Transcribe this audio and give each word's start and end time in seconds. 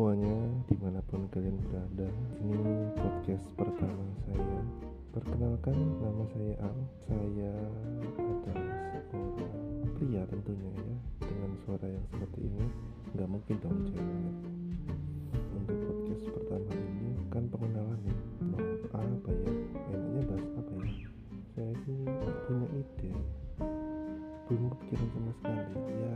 Semuanya, 0.00 0.32
di 0.64 0.76
mana 0.80 0.96
pun 1.12 1.28
kalian 1.28 1.60
berada 1.68 2.08
Ini 2.40 2.88
podcast 2.96 3.52
pertama 3.52 4.00
saya. 4.24 4.60
Perkenalkan, 5.12 5.76
nama 5.76 6.24
saya 6.32 6.54
Al. 6.64 6.78
Saya 7.04 7.52
adalah 8.08 8.64
seorang 9.12 9.92
pria 10.00 10.24
tentunya 10.24 10.72
ya 10.72 10.96
Dengan 11.20 11.52
suara 11.68 11.84
yang 11.84 12.00
seperti 12.16 12.48
ini. 12.48 12.64
Gak 13.12 13.28
mungkin 13.28 13.60
dong 13.60 13.76
cewek. 13.92 14.36
Untuk 15.52 15.76
podcast 15.84 16.24
pertama 16.32 16.72
ini 16.80 17.08
kan 17.28 17.44
pengenalan 17.52 18.00
nih. 18.00 18.18
Mau 18.40 18.64
apa 19.04 19.30
ya, 19.36 19.52
enaknya 19.84 20.22
bahas 20.32 20.48
apa 20.64 20.72
ya? 20.80 20.92
Saya 21.52 21.72
gak 21.76 22.36
punya 22.48 22.68
ide. 22.72 23.12
Belum 24.48 24.64
kepikiran 24.72 25.08
sama 25.12 25.32
sekali. 25.36 25.76
Ya 25.92 26.09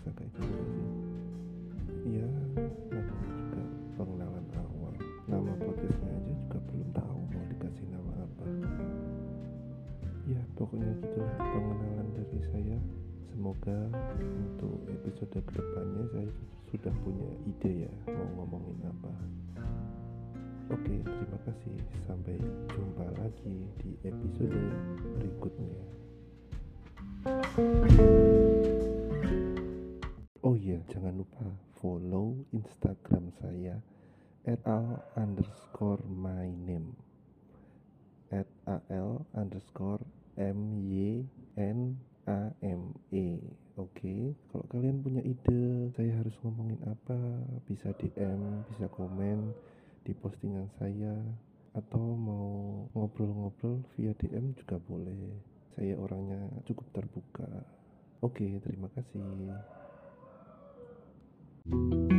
merasa 0.00 0.16
kayak 0.16 0.32
gitu 0.32 0.64
sih. 0.64 0.88
Ya 2.16 2.24
namanya 2.24 2.72
juga 3.36 3.62
pengenalan 4.00 4.46
awal. 4.56 4.92
Nama 5.28 5.52
podcastnya 5.60 6.08
aja 6.16 6.32
juga 6.40 6.58
belum 6.72 6.88
tahu 6.96 7.18
mau 7.28 7.44
dikasih 7.52 7.86
nama 7.92 8.12
apa. 8.24 8.44
Ya 10.24 10.40
pokoknya 10.56 10.88
gitulah 11.04 11.36
pengenalan 11.36 12.08
dari 12.16 12.40
saya. 12.48 12.78
Semoga 13.28 13.78
untuk 14.16 14.80
episode 14.88 15.36
ke 15.36 15.52
depannya 15.52 16.04
saya 16.16 16.28
sudah 16.72 16.94
punya 17.04 17.30
ide 17.44 17.72
ya 17.84 17.92
mau 18.08 18.28
ngomongin 18.40 18.80
apa. 18.88 19.12
Oke 20.72 20.96
terima 21.04 21.38
kasih. 21.44 21.76
Sampai 22.08 22.40
jumpa 22.72 23.04
lagi 23.20 23.68
di 23.84 24.00
episode 24.08 24.64
berikutnya 25.20 25.99
jangan 30.88 31.20
lupa 31.20 31.44
follow 31.76 32.40
instagram 32.56 33.28
saya 33.44 33.76
at 34.48 34.60
al 34.64 35.04
underscore 35.20 36.00
my 36.08 36.48
name 36.64 36.96
at 38.32 38.48
al 38.66 39.28
underscore 39.36 40.00
m 40.40 40.80
y 40.88 41.28
n 41.60 42.00
A 42.30 42.52
M 42.62 42.94
E. 43.10 43.42
Oke, 43.80 44.36
kalau 44.52 44.64
kalian 44.70 45.02
punya 45.02 45.24
ide 45.24 45.90
saya 45.96 46.20
harus 46.20 46.36
ngomongin 46.44 46.78
apa, 46.84 47.16
bisa 47.64 47.90
DM, 47.96 48.62
bisa 48.70 48.86
komen 48.92 49.56
di 50.04 50.12
postingan 50.14 50.68
saya 50.78 51.16
atau 51.72 52.14
mau 52.14 52.50
ngobrol-ngobrol 52.92 53.80
via 53.96 54.12
DM 54.20 54.52
juga 54.62 54.76
boleh. 54.84 55.32
Saya 55.74 55.96
orangnya 55.96 56.44
cukup 56.68 56.86
terbuka. 56.92 57.48
Oke, 58.20 58.60
terima 58.60 58.92
kasih. 58.92 59.79
Thank 61.70 61.92
you 61.94 62.09